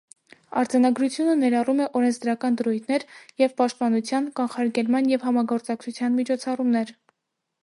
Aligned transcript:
Արձանագրությունը 0.59 1.35
ներառում 1.41 1.83
է 1.85 1.87
օրենսդրական 1.99 2.57
դրույթներ 2.61 3.05
և 3.43 3.53
պաշտպանության, 3.61 4.31
կանխարգելման 4.41 5.11
և 5.15 5.29
համագործակցության 5.31 6.19
միջոցառումներ։ 6.23 6.95